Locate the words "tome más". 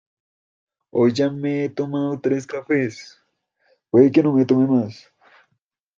4.47-5.13